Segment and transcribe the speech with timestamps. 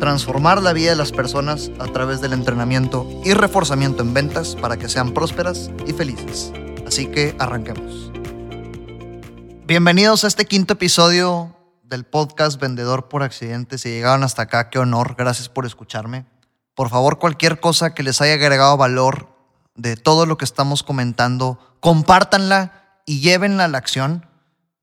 [0.00, 4.76] Transformar la vida de las personas a través del entrenamiento y reforzamiento en ventas para
[4.76, 6.52] que sean prósperas y felices.
[6.86, 8.12] Así que arranquemos.
[9.66, 13.76] Bienvenidos a este quinto episodio del podcast Vendedor por Accidente.
[13.78, 15.16] Si llegaron hasta acá, qué honor.
[15.18, 16.26] Gracias por escucharme.
[16.74, 19.28] Por favor, cualquier cosa que les haya agregado valor
[19.74, 24.26] de todo lo que estamos comentando, compártanla y llévenla a la acción.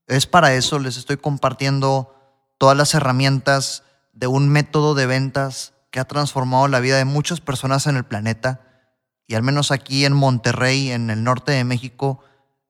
[0.06, 2.14] Es para eso, les estoy compartiendo
[2.58, 3.82] todas las herramientas
[4.16, 8.04] de un método de ventas que ha transformado la vida de muchas personas en el
[8.04, 8.62] planeta.
[9.26, 12.20] Y al menos aquí en Monterrey, en el norte de México,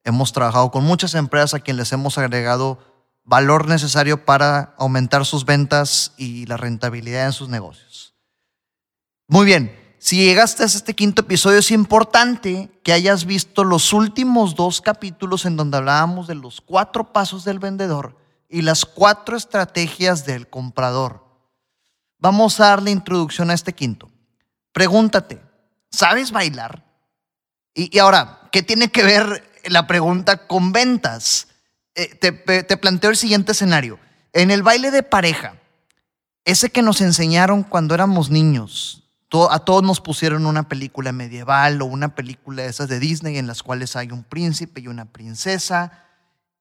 [0.04, 2.78] hemos trabajado con muchas empresas a quienes les hemos agregado
[3.24, 8.14] valor necesario para aumentar sus ventas y la rentabilidad en sus negocios.
[9.28, 14.56] Muy bien, si llegaste a este quinto episodio, es importante que hayas visto los últimos
[14.56, 18.16] dos capítulos en donde hablábamos de los cuatro pasos del vendedor
[18.48, 21.25] y las cuatro estrategias del comprador.
[22.26, 24.10] Vamos a darle introducción a este quinto.
[24.72, 25.40] Pregúntate,
[25.92, 26.82] ¿sabes bailar?
[27.72, 31.46] Y, ahora, ¿qué tiene que ver la pregunta con ventas?
[31.94, 34.00] Eh, te, te planteo el siguiente escenario.
[34.32, 35.54] En el baile de pareja,
[36.44, 39.04] ese que nos enseñaron cuando éramos niños,
[39.48, 43.46] a todos nos pusieron una película medieval o una película de esas de Disney en
[43.46, 46.05] las cuales hay un príncipe y una princesa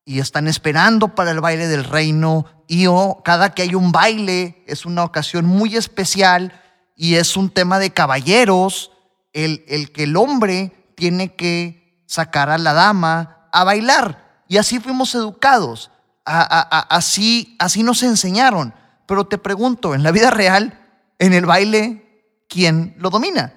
[0.06, 2.86] y están esperando para el baile del reino y
[3.24, 6.62] cada que hay un baile es una ocasión muy especial
[6.94, 8.92] y es un tema de caballeros,
[9.32, 14.44] el, el que el hombre tiene que sacar a la dama a bailar.
[14.48, 15.90] Y así fuimos educados,
[16.24, 18.74] así, así nos enseñaron.
[19.06, 20.80] Pero te pregunto, en la vida real,
[21.18, 22.06] en el baile
[22.48, 23.54] ¿quién lo domina?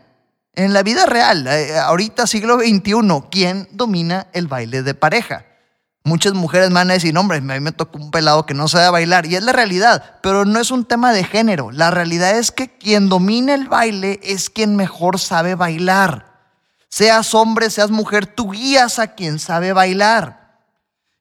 [0.54, 2.92] En la vida real, eh, ahorita siglo XXI,
[3.30, 5.46] ¿quién domina el baile de pareja?
[6.04, 8.68] Muchas mujeres me van a decir, hombre, a mí me tocó un pelado que no
[8.68, 9.26] sabe bailar.
[9.26, 11.72] Y es la realidad, pero no es un tema de género.
[11.72, 16.26] La realidad es que quien domina el baile es quien mejor sabe bailar.
[16.90, 20.40] Seas hombre, seas mujer, tú guías a quien sabe bailar.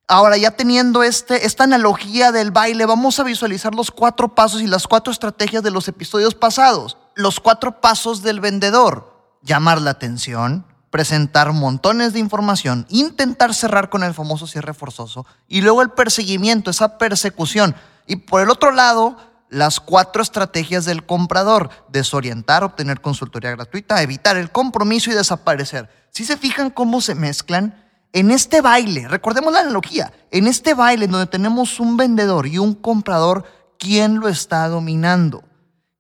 [0.06, 4.67] Ahora, ya teniendo este, esta analogía del baile, vamos a visualizar los cuatro pasos y
[4.67, 9.12] las cuatro estrategias de los episodios pasados los cuatro pasos del vendedor.
[9.43, 10.65] Llamar la atención,
[10.98, 16.72] presentar montones de información, intentar cerrar con el famoso cierre forzoso y luego el perseguimiento,
[16.72, 17.76] esa persecución.
[18.09, 19.16] Y por el otro lado,
[19.48, 21.70] las cuatro estrategias del comprador.
[21.88, 25.88] Desorientar, obtener consultoría gratuita, evitar el compromiso y desaparecer.
[26.10, 27.81] Si se fijan cómo se mezclan,
[28.12, 32.75] en este baile, recordemos la analogía, en este baile donde tenemos un vendedor y un
[32.75, 33.44] comprador,
[33.78, 35.44] ¿quién lo está dominando?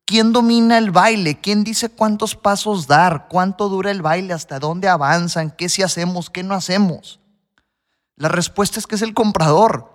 [0.08, 1.38] ¿Quién domina el baile?
[1.38, 3.28] ¿Quién dice cuántos pasos dar?
[3.28, 4.32] ¿Cuánto dura el baile?
[4.32, 5.50] ¿Hasta dónde avanzan?
[5.50, 6.30] ¿Qué si hacemos?
[6.30, 7.20] ¿Qué no hacemos?
[8.16, 9.92] La respuesta es que es el comprador.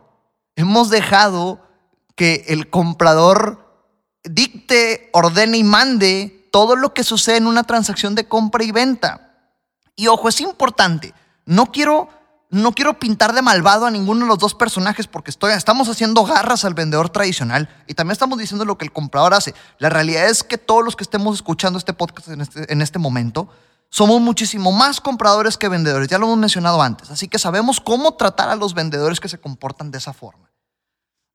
[0.55, 1.67] Hemos dejado
[2.13, 3.87] que el comprador
[4.23, 9.33] dicte, ordene y mande todo lo que sucede en una transacción de compra y venta.
[9.95, 11.11] Y ojo, es importante.
[11.47, 12.09] No quiero
[12.53, 16.65] no quiero pintar de malvado a ninguno de los dos personajes porque estamos haciendo garras
[16.65, 19.55] al vendedor tradicional y también estamos diciendo lo que el comprador hace.
[19.79, 22.99] La realidad es que todos los que estemos escuchando este podcast en este, en este
[22.99, 23.49] momento
[23.89, 28.13] somos muchísimo más compradores que vendedores, ya lo hemos mencionado antes, así que sabemos cómo
[28.15, 30.51] tratar a los vendedores que se comportan de esa forma.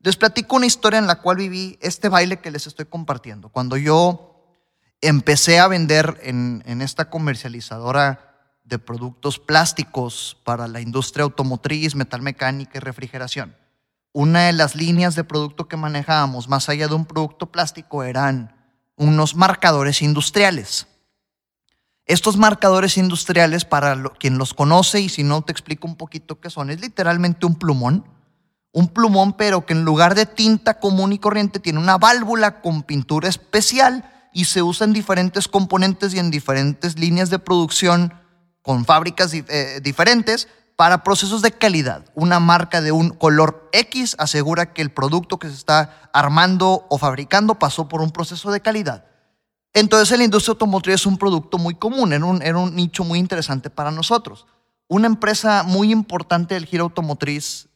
[0.00, 3.48] Les platico una historia en la cual viví este baile que les estoy compartiendo.
[3.48, 4.44] Cuando yo
[5.00, 8.27] empecé a vender en, en esta comercializadora
[8.68, 13.56] de productos plásticos para la industria automotriz, metalmecánica y refrigeración.
[14.12, 18.54] Una de las líneas de producto que manejábamos, más allá de un producto plástico, eran
[18.96, 20.86] unos marcadores industriales.
[22.04, 26.50] Estos marcadores industriales, para quien los conoce y si no te explico un poquito qué
[26.50, 28.04] son, es literalmente un plumón.
[28.72, 32.82] Un plumón, pero que en lugar de tinta común y corriente tiene una válvula con
[32.82, 38.12] pintura especial y se usa en diferentes componentes y en diferentes líneas de producción
[38.62, 42.04] con fábricas eh, diferentes para procesos de calidad.
[42.14, 46.98] Una marca de un color X asegura que el producto que se está armando o
[46.98, 49.04] fabricando pasó por un proceso de calidad.
[49.74, 53.90] Entonces, la industria automotriz es un producto muy común, era un, nicho muy interesante para
[53.90, 54.46] nosotros.
[54.86, 57.68] Una empresa muy importante del giro automotriz,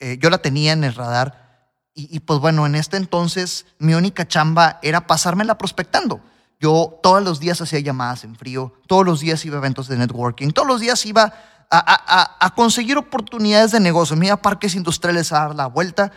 [0.00, 3.92] eh, yo la tenía en el radar, y, y, pues bueno, en este entonces mi
[3.92, 6.22] única chamba era pasármela prospectando.
[6.60, 9.96] Yo todos los días hacía llamadas en frío, todos los días iba a eventos de
[9.96, 11.32] networking, todos los días iba
[11.70, 16.12] a, conseguir oportunidades de negocio, me iba a parques industriales a dar la vuelta,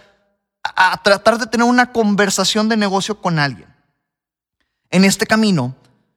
[0.64, 3.72] a, a tratar de tener una conversación de negocio con alguien.
[4.90, 5.76] En este camino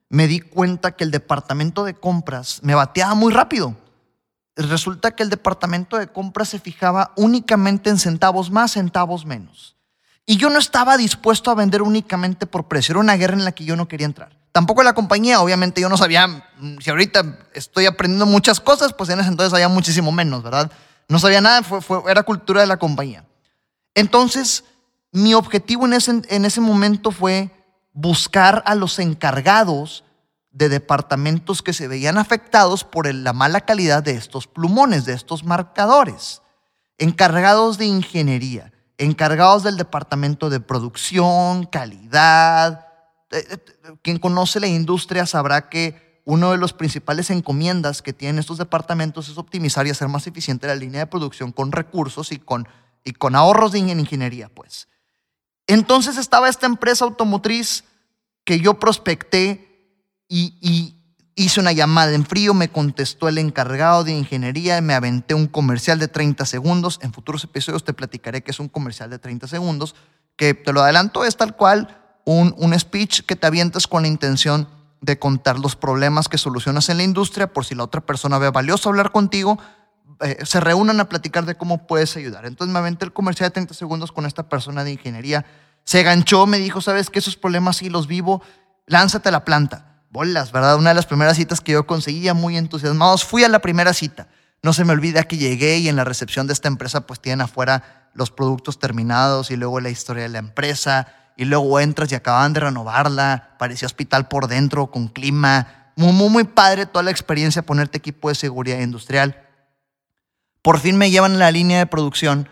[0.08, 3.76] me di cuenta que el departamento de compras me bateaba muy rápido.
[4.56, 9.76] Resulta que el departamento de compras se fijaba únicamente en centavos más, centavos menos.
[10.26, 12.92] Y yo no estaba dispuesto a vender únicamente por precio.
[12.92, 14.36] Era una guerra en la que yo no quería entrar.
[14.52, 19.10] Tampoco la compañía, obviamente yo no sabía, mm, si ahorita estoy aprendiendo muchas cosas, pues
[19.10, 20.70] en ese entonces sabía muchísimo menos, ¿verdad?
[21.08, 21.62] No sabía nada,
[22.08, 23.24] era cultura de la compañía.
[23.94, 24.64] Entonces,
[25.10, 27.50] mi objetivo en ese, en ese momento fue
[27.92, 30.04] buscar a los encargados
[30.50, 35.42] de departamentos que se veían afectados por la mala calidad de estos plumones, de estos
[35.42, 36.42] marcadores,
[36.96, 42.86] encargados de ingeniería, encargados del departamento de producción, calidad.
[43.30, 43.58] Eh, eh,
[44.02, 49.28] quien conoce la industria sabrá que uno de los principales encomiendas que tienen estos departamentos
[49.28, 52.66] es optimizar y hacer más eficiente la línea de producción con recursos y con,
[53.04, 54.88] y con ahorros de ingeniería, pues.
[55.66, 57.84] Entonces estaba esta empresa automotriz
[58.44, 59.70] que yo prospecté
[60.28, 60.73] y, y,
[61.44, 65.98] hice una llamada en frío, me contestó el encargado de ingeniería, me aventé un comercial
[65.98, 66.98] de 30 segundos.
[67.02, 69.94] En futuros episodios te platicaré que es un comercial de 30 segundos,
[70.36, 74.08] que te lo adelanto, es tal cual un, un speech que te avientas con la
[74.08, 74.68] intención
[75.00, 78.50] de contar los problemas que solucionas en la industria por si la otra persona ve
[78.50, 79.58] valioso hablar contigo,
[80.20, 82.46] eh, se reúnan a platicar de cómo puedes ayudar.
[82.46, 85.44] Entonces me aventé el comercial de 30 segundos con esta persona de ingeniería.
[85.84, 88.42] Se ganchó, me dijo, ¿sabes que Esos problemas sí los vivo,
[88.86, 89.93] lánzate a la planta.
[90.14, 90.76] Bolas, ¿verdad?
[90.76, 93.24] Una de las primeras citas que yo conseguía, muy entusiasmados.
[93.24, 94.28] Fui a la primera cita.
[94.62, 97.40] No se me olvida que llegué y en la recepción de esta empresa pues tienen
[97.40, 102.14] afuera los productos terminados y luego la historia de la empresa y luego entras y
[102.14, 107.10] acaban de renovarla, parecía hospital por dentro con clima, muy, muy, muy padre toda la
[107.10, 109.42] experiencia, ponerte equipo de seguridad industrial.
[110.62, 112.48] Por fin me llevan a la línea de producción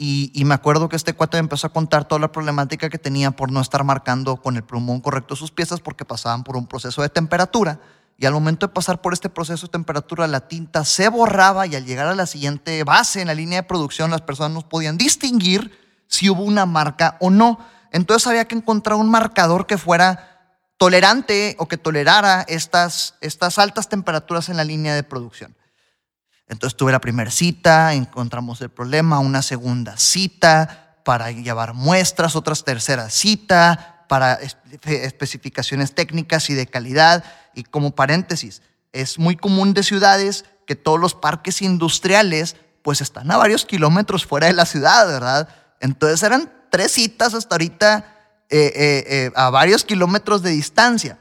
[0.00, 3.50] y, me acuerdo que este cuate empezó a contar toda la problemática que tenía por
[3.50, 7.08] no estar marcando con el plumón correcto sus piezas porque pasaban por un proceso de
[7.08, 7.80] temperatura.
[8.16, 11.74] Y al momento de pasar por este proceso de temperatura, la tinta se borraba y
[11.74, 14.98] al llegar a la siguiente base en la línea de producción, las personas no podían
[14.98, 17.58] distinguir si hubo una marca o no.
[17.90, 23.88] Entonces había que encontrar un marcador que fuera tolerante o que tolerara estas, estas altas
[23.88, 25.57] temperaturas en la línea de producción.
[26.48, 32.54] Entonces tuve la primera cita, encontramos el problema, una segunda cita para llevar muestras, otra
[32.54, 34.38] tercera cita para
[34.84, 37.24] especificaciones técnicas y de calidad.
[37.54, 38.62] Y como paréntesis,
[38.92, 44.24] es muy común de ciudades que todos los parques industriales pues están a varios kilómetros
[44.24, 45.48] fuera de la ciudad, ¿verdad?
[45.80, 48.16] Entonces eran tres citas hasta ahorita
[48.50, 51.18] eh, eh, eh, a varios kilómetros de distancia.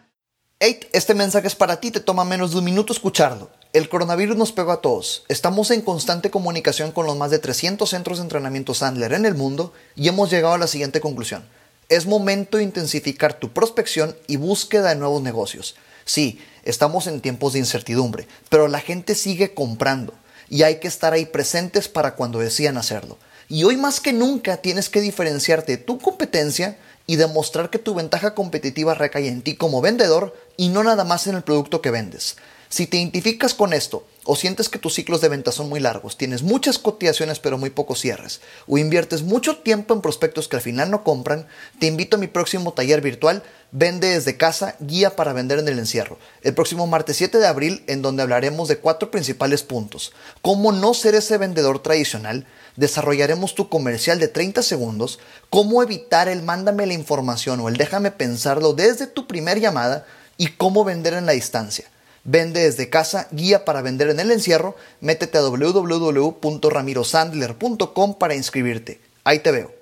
[0.60, 3.52] Hey, este mensaje es para ti, te toma menos de un minuto escucharlo.
[3.78, 5.24] El coronavirus nos pegó a todos.
[5.28, 9.36] Estamos en constante comunicación con los más de 300 centros de entrenamiento Sandler en el
[9.36, 11.46] mundo y hemos llegado a la siguiente conclusión.
[11.88, 15.76] Es momento de intensificar tu prospección y búsqueda de nuevos negocios.
[16.06, 20.16] Sí, estamos en tiempos de incertidumbre, pero la gente sigue comprando
[20.50, 23.20] y hay que estar ahí presentes para cuando decían hacerlo.
[23.48, 27.94] Y hoy más que nunca tienes que diferenciarte de tu competencia y demostrar que tu
[27.94, 31.92] ventaja competitiva recae en ti como vendedor y no nada más en el producto que
[31.92, 32.38] vendes.
[32.70, 36.18] Si te identificas con esto o sientes que tus ciclos de venta son muy largos,
[36.18, 40.62] tienes muchas cotizaciones pero muy pocos cierres, o inviertes mucho tiempo en prospectos que al
[40.62, 41.48] final no compran,
[41.80, 45.78] te invito a mi próximo taller virtual Vende desde casa, guía para vender en el
[45.78, 50.14] encierro, el próximo martes 7 de abril en donde hablaremos de cuatro principales puntos.
[50.42, 52.48] Cómo no ser ese vendedor tradicional,
[52.78, 55.20] desarrollaremos tu comercial de 30 segundos,
[55.50, 60.06] cómo evitar el mándame la información o el déjame pensarlo desde tu primer llamada
[60.38, 61.90] y cómo vender en la distancia.
[62.30, 64.76] Vende desde casa, guía para vender en el encierro.
[65.00, 69.00] Métete a www.ramirosandler.com para inscribirte.
[69.24, 69.74] Ahí te veo.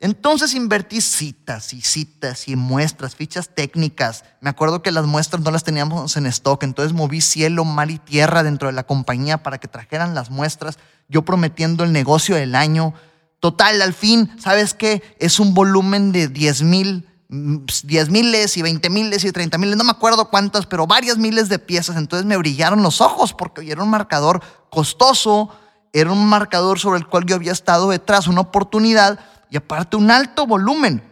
[0.00, 4.24] Entonces invertí citas y citas y muestras, fichas técnicas.
[4.40, 7.98] Me acuerdo que las muestras no las teníamos en stock, entonces moví cielo, mar y
[7.98, 12.54] tierra dentro de la compañía para que trajeran las muestras, yo prometiendo el negocio del
[12.54, 12.94] año.
[13.40, 15.02] Total, al fin, ¿sabes qué?
[15.18, 19.84] Es un volumen de 10 mil 10 miles y 20 miles y 30 miles, no
[19.84, 21.96] me acuerdo cuántas, pero varias miles de piezas.
[21.96, 25.50] Entonces me brillaron los ojos porque era un marcador costoso,
[25.92, 29.18] era un marcador sobre el cual yo había estado detrás, una oportunidad
[29.50, 31.02] y aparte un alto volumen.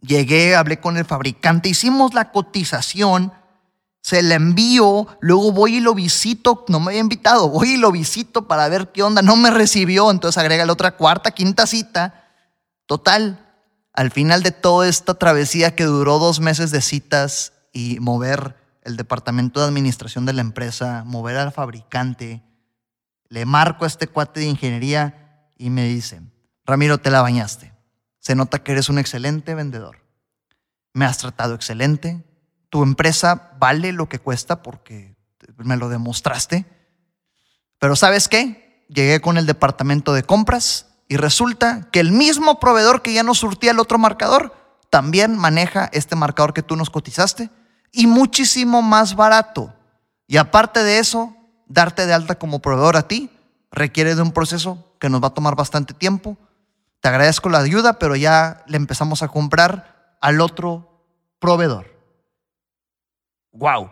[0.00, 3.32] Llegué, hablé con el fabricante, hicimos la cotización,
[4.02, 7.92] se la envío, luego voy y lo visito, no me había invitado, voy y lo
[7.92, 12.24] visito para ver qué onda, no me recibió, entonces agrega la otra cuarta, quinta cita.
[12.86, 13.51] Total,
[13.92, 18.96] al final de toda esta travesía que duró dos meses de citas y mover el
[18.96, 22.42] departamento de administración de la empresa, mover al fabricante.
[23.28, 26.22] Le marco a este cuate de ingeniería y me dice,
[26.64, 27.72] Ramiro, te la bañaste.
[28.18, 29.98] Se nota que eres un excelente vendedor.
[30.94, 32.24] Me has tratado excelente.
[32.70, 35.16] Tu empresa vale lo que cuesta porque
[35.56, 36.64] me lo demostraste.
[37.78, 38.84] Pero ¿sabes qué?
[38.88, 43.36] Llegué con el departamento de compras y resulta que el mismo proveedor que ya nos
[43.36, 44.54] surtía el otro marcador
[44.88, 47.50] también maneja este marcador que tú nos cotizaste
[47.92, 49.74] y muchísimo más barato.
[50.26, 53.28] Y aparte de eso, darte de alta como proveedor a ti
[53.70, 56.38] requiere de un proceso que nos va a tomar bastante tiempo.
[57.00, 61.04] Te agradezco la ayuda, pero ya le empezamos a comprar al otro
[61.40, 61.94] proveedor.
[63.52, 63.90] ¡Wow!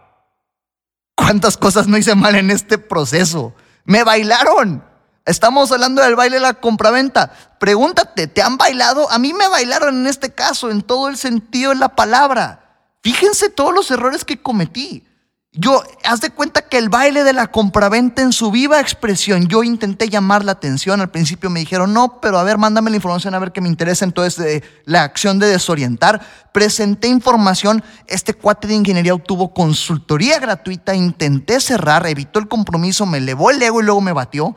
[1.15, 3.55] ¿Cuántas cosas no hice mal en este proceso?
[3.85, 4.89] Me bailaron.
[5.27, 7.33] Estamos hablando del baile de la compraventa.
[7.59, 9.11] Pregúntate, ¿te han bailado?
[9.11, 12.87] A mí me bailaron en este caso, en todo el sentido de la palabra.
[13.03, 15.07] Fíjense todos los errores que cometí.
[15.53, 19.65] Yo, haz de cuenta que el baile de la compraventa en su viva expresión, yo
[19.65, 21.01] intenté llamar la atención.
[21.01, 23.69] Al principio me dijeron, no, pero a ver, mándame la información a ver qué me
[23.69, 24.05] interesa.
[24.05, 26.21] Entonces, la acción de desorientar,
[26.53, 27.83] presenté información.
[28.07, 33.61] Este cuate de ingeniería obtuvo consultoría gratuita, intenté cerrar, evitó el compromiso, me elevó el
[33.61, 34.57] ego y luego me batió.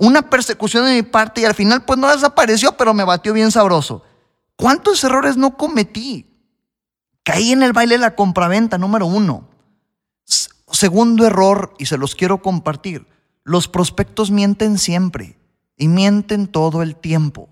[0.00, 3.50] Una persecución de mi parte y al final, pues no desapareció, pero me batió bien
[3.50, 4.02] sabroso.
[4.56, 6.26] ¿Cuántos errores no cometí?
[7.22, 9.46] Caí en el baile de la compraventa, número uno.
[10.24, 13.06] Segundo error, y se los quiero compartir,
[13.44, 15.38] los prospectos mienten siempre
[15.76, 17.50] y mienten todo el tiempo.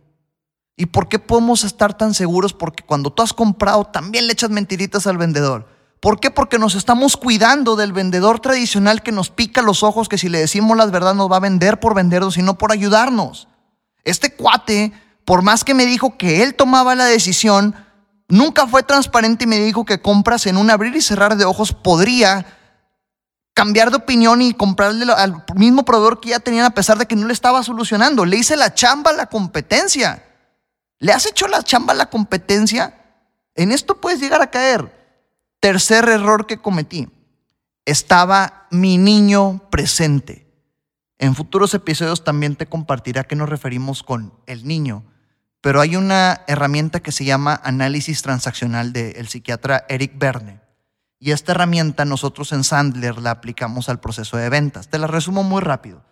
[0.75, 2.55] ¿Y por qué podemos estar tan seguros?
[2.55, 5.69] Porque cuando tú has comprado también le echas mentiritas al vendedor.
[6.01, 6.31] ¿Por qué?
[6.31, 10.39] Porque nos estamos cuidando del vendedor tradicional que nos pica los ojos, que si le
[10.39, 13.49] decimos la verdad nos va a vender por vendernos y no por ayudarnos.
[14.05, 14.93] Este cuate,
[15.25, 17.75] por más que me dijo que él tomaba la decisión,
[18.29, 21.73] nunca fue transparente y me dijo que compras en un abrir y cerrar de ojos
[21.73, 22.47] podría
[23.55, 27.17] cambiar de opinión y comprarle al mismo proveedor que ya tenían a pesar de que
[27.17, 28.25] no le estaba solucionando.
[28.25, 30.23] Le hice la chamba a la competencia.
[31.01, 32.95] ¿Le has hecho la chamba a la competencia?
[33.57, 34.98] En esto puedes llegar a caer.
[35.61, 37.09] Tercer error que cometí.
[37.85, 40.47] Estaba mi niño presente.
[41.19, 45.05] En futuros episodios también te compartiré a qué nos referimos con el niño.
[45.61, 50.69] Pero hay una herramienta que se llama análisis transaccional del psiquiatra Eric Verne
[51.21, 54.89] y esta herramienta nosotros en Sandler la aplicamos al proceso de ventas.
[54.89, 56.03] Te la resumo muy rápido.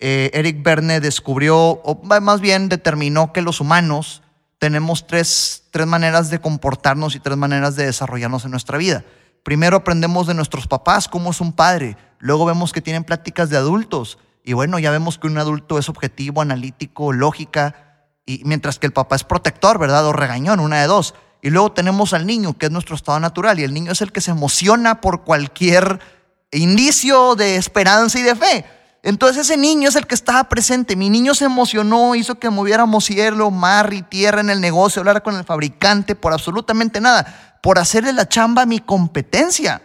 [0.00, 4.22] Eh, Eric Berne descubrió, o más bien determinó que los humanos
[4.58, 9.04] tenemos tres, tres maneras de comportarnos y tres maneras de desarrollarnos en nuestra vida.
[9.42, 13.56] Primero aprendemos de nuestros papás cómo es un padre, luego vemos que tienen pláticas de
[13.56, 18.86] adultos y bueno, ya vemos que un adulto es objetivo, analítico, lógica, y mientras que
[18.86, 20.06] el papá es protector, ¿verdad?
[20.06, 21.14] O regañón, una de dos.
[21.42, 24.10] Y luego tenemos al niño, que es nuestro estado natural, y el niño es el
[24.10, 26.00] que se emociona por cualquier
[26.50, 28.64] indicio de esperanza y de fe.
[29.02, 30.96] Entonces ese niño es el que estaba presente.
[30.96, 35.22] Mi niño se emocionó, hizo que moviéramos cielo, mar y tierra en el negocio, hablar
[35.22, 39.82] con el fabricante por absolutamente nada, por hacerle la chamba a mi competencia.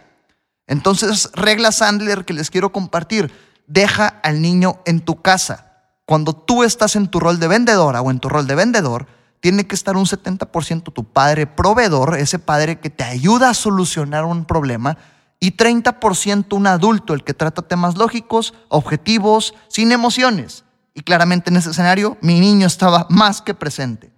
[0.67, 3.31] Entonces, regla Sandler que les quiero compartir,
[3.67, 5.73] deja al niño en tu casa.
[6.05, 9.07] Cuando tú estás en tu rol de vendedora o en tu rol de vendedor,
[9.39, 14.25] tiene que estar un 70% tu padre proveedor, ese padre que te ayuda a solucionar
[14.25, 14.97] un problema,
[15.43, 20.63] y 30% un adulto, el que trata temas lógicos, objetivos, sin emociones.
[20.93, 24.13] Y claramente en ese escenario mi niño estaba más que presente.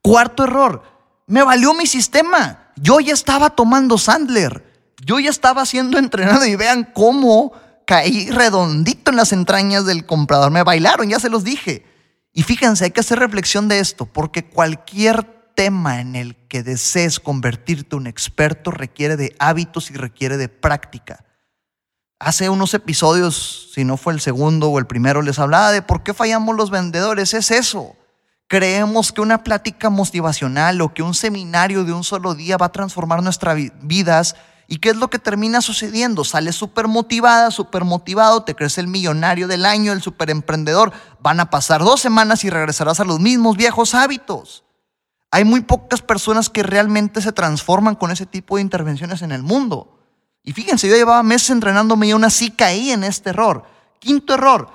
[0.00, 0.84] Cuarto error,
[1.26, 2.70] me valió mi sistema.
[2.76, 4.94] Yo ya estaba tomando Sandler.
[5.04, 7.50] Yo ya estaba siendo entrenado y vean cómo
[7.84, 10.52] caí redondito en las entrañas del comprador.
[10.52, 11.84] Me bailaron, ya se los dije.
[12.32, 17.18] Y fíjense, hay que hacer reflexión de esto, porque cualquier tema en el que desees
[17.18, 21.24] convertirte un experto requiere de hábitos y requiere de práctica.
[22.20, 26.04] Hace unos episodios, si no fue el segundo o el primero, les hablaba de por
[26.04, 27.34] qué fallamos los vendedores.
[27.34, 27.96] Es eso.
[28.46, 32.72] Creemos que una plática motivacional o que un seminario de un solo día va a
[32.72, 34.36] transformar nuestras vidas
[34.68, 36.24] ¿Y qué es lo que termina sucediendo?
[36.24, 40.92] Sales súper motivada, súper motivado, te crees el millonario del año, el súper emprendedor.
[41.20, 44.64] Van a pasar dos semanas y regresarás a los mismos viejos hábitos.
[45.30, 49.42] Hay muy pocas personas que realmente se transforman con ese tipo de intervenciones en el
[49.42, 49.98] mundo.
[50.42, 53.64] Y fíjense, yo llevaba meses entrenándome y aún así caí en este error.
[53.98, 54.70] Quinto error.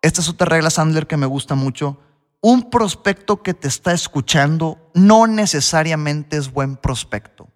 [0.00, 1.98] Esta es otra regla, Sandler, que me gusta mucho.
[2.40, 7.48] Un prospecto que te está escuchando no necesariamente es buen prospecto.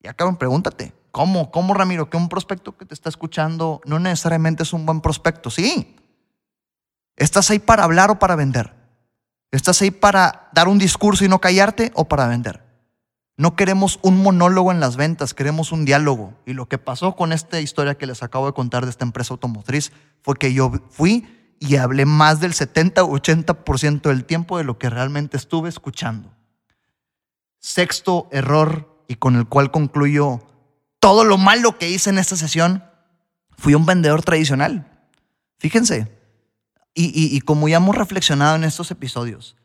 [0.00, 1.50] Y acá pregúntate, ¿cómo?
[1.50, 2.08] ¿Cómo, Ramiro?
[2.08, 5.50] Que un prospecto que te está escuchando no necesariamente es un buen prospecto.
[5.50, 5.96] Sí.
[7.16, 8.81] ¿Estás ahí para hablar o para vender?
[9.52, 12.64] ¿Estás ahí para dar un discurso y no callarte o para vender?
[13.36, 16.32] No queremos un monólogo en las ventas, queremos un diálogo.
[16.46, 19.34] Y lo que pasó con esta historia que les acabo de contar de esta empresa
[19.34, 19.92] automotriz
[20.22, 24.78] fue que yo fui y hablé más del 70 o 80% del tiempo de lo
[24.78, 26.32] que realmente estuve escuchando.
[27.58, 30.40] Sexto error y con el cual concluyo
[30.98, 32.84] todo lo malo que hice en esta sesión,
[33.58, 34.88] fui un vendedor tradicional.
[35.58, 36.10] Fíjense,
[36.94, 39.56] y, como ya hemos reflexionado en estos episodios,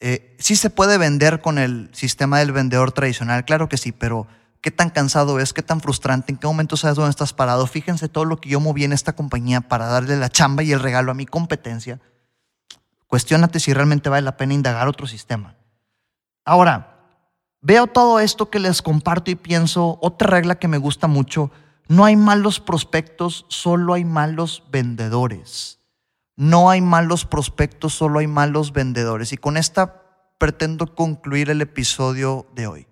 [0.00, 4.26] eh, sí se puede vender con el sistema del vendedor tradicional, claro que sí, pero
[4.60, 7.66] qué tan cansado es, qué tan frustrante, en qué momento sabes dónde estás parado.
[7.66, 10.80] Fíjense todo lo que yo moví en esta compañía para darle la chamba y el
[10.80, 12.00] regalo a mi competencia.
[13.06, 15.56] Cuestiónate si realmente vale la pena indagar otro sistema.
[16.44, 16.98] Ahora,
[17.60, 21.50] veo todo esto que les comparto y pienso, otra regla que me gusta mucho,
[21.88, 25.77] no hay malos prospectos, solo hay malos vendedores.
[26.38, 29.34] No hay malos prospectos, solo hay malos vendedores.
[29.34, 30.02] Y con esta
[30.38, 32.88] pretendo concluir el episodio de hoy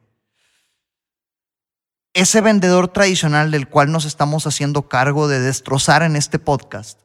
[2.16, 6.98] ese vendedor tradicional del cual nos estamos haciendo cargo de destrozar en este podcast,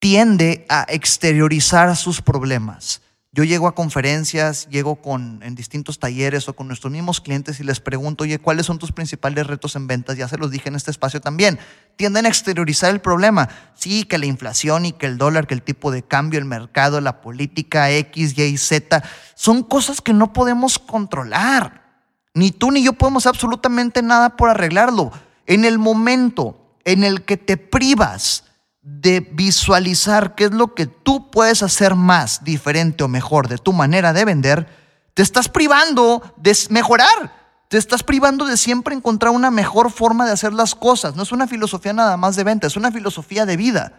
[0.00, 3.02] tiende a exteriorizar sus problemas.
[3.32, 7.64] Yo llego a conferencias, llego con, en distintos talleres o con nuestros mismos clientes y
[7.64, 10.16] les pregunto, oye, ¿cuáles son tus principales retos en ventas?
[10.16, 11.60] Ya se los dije en este espacio también.
[11.94, 13.48] Tienden a exteriorizar el problema.
[13.76, 17.00] Sí, que la inflación y que el dólar, que el tipo de cambio, el mercado,
[17.00, 19.00] la política X, Y, Z,
[19.36, 22.02] son cosas que no podemos controlar.
[22.34, 25.12] Ni tú ni yo podemos absolutamente nada por arreglarlo.
[25.46, 28.49] En el momento en el que te privas
[28.82, 33.72] de visualizar qué es lo que tú puedes hacer más diferente o mejor de tu
[33.72, 34.66] manera de vender,
[35.14, 37.40] te estás privando de mejorar.
[37.68, 41.14] Te estás privando de siempre encontrar una mejor forma de hacer las cosas.
[41.14, 43.92] No es una filosofía nada más de venta, es una filosofía de vida.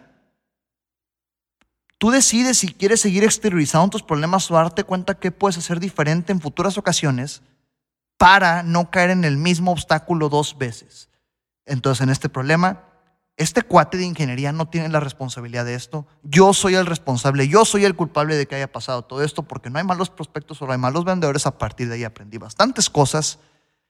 [1.96, 6.32] Tú decides si quieres seguir exteriorizando tus problemas o darte cuenta que puedes hacer diferente
[6.32, 7.40] en futuras ocasiones
[8.18, 11.08] para no caer en el mismo obstáculo dos veces.
[11.64, 12.82] Entonces, en este problema,
[13.36, 16.06] este cuate de ingeniería no tiene la responsabilidad de esto.
[16.22, 19.70] Yo soy el responsable, yo soy el culpable de que haya pasado todo esto, porque
[19.70, 21.46] no hay malos prospectos, solo hay malos vendedores.
[21.46, 23.38] A partir de ahí aprendí bastantes cosas,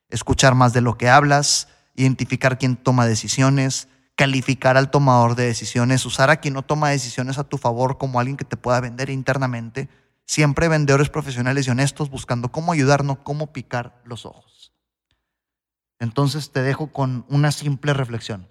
[0.09, 6.07] escuchar más de lo que hablas, identificar quién toma decisiones, calificar al tomador de decisiones,
[6.07, 9.11] usar a quien no toma decisiones a tu favor como alguien que te pueda vender
[9.11, 9.89] internamente
[10.27, 14.73] Siempre vendedores profesionales y honestos buscando cómo ayudarnos, cómo picar los ojos.
[15.99, 18.49] Entonces te dejo con una simple reflexión.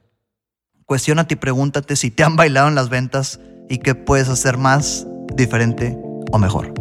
[0.92, 5.08] Cuestiónate y pregúntate si te han bailado en las ventas y qué puedes hacer más,
[5.38, 5.98] diferente
[6.34, 6.74] o mejor.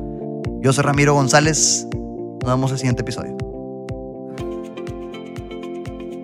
[0.63, 1.87] Yo soy Ramiro González.
[2.43, 3.37] Nos vemos en el siguiente episodio.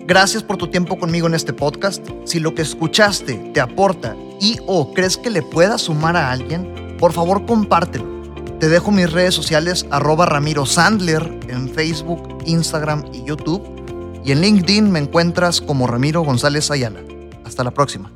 [0.04, 2.04] Gracias por tu tiempo conmigo en este podcast.
[2.24, 6.96] Si lo que escuchaste te aporta y o crees que le pueda sumar a alguien,
[6.98, 8.16] por favor compártelo
[8.58, 13.62] te dejo mis redes sociales arroba Ramiro Sandler en Facebook, Instagram y YouTube.
[14.24, 17.05] Y en LinkedIn me encuentras como Ramiro González Ayala.
[17.46, 18.10] Hasta la próxima.